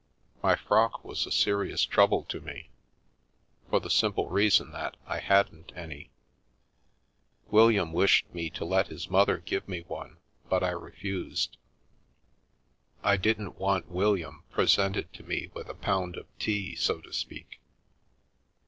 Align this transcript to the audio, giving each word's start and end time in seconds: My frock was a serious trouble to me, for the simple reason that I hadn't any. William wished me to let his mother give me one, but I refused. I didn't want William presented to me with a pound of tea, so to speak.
My 0.41 0.55
frock 0.55 1.05
was 1.05 1.27
a 1.27 1.31
serious 1.31 1.85
trouble 1.85 2.23
to 2.23 2.41
me, 2.41 2.71
for 3.69 3.79
the 3.79 3.91
simple 3.91 4.29
reason 4.31 4.71
that 4.71 4.97
I 5.05 5.19
hadn't 5.19 5.71
any. 5.75 6.09
William 7.51 7.93
wished 7.93 8.25
me 8.33 8.49
to 8.49 8.65
let 8.65 8.87
his 8.87 9.11
mother 9.11 9.37
give 9.37 9.67
me 9.69 9.81
one, 9.81 10.17
but 10.49 10.63
I 10.63 10.71
refused. 10.71 11.57
I 13.03 13.15
didn't 13.15 13.59
want 13.59 13.89
William 13.89 14.43
presented 14.49 15.13
to 15.13 15.21
me 15.23 15.51
with 15.53 15.69
a 15.69 15.75
pound 15.75 16.15
of 16.17 16.25
tea, 16.39 16.75
so 16.75 16.99
to 16.99 17.13
speak. 17.13 17.61